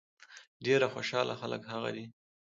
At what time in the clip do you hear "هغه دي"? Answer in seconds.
1.71-2.05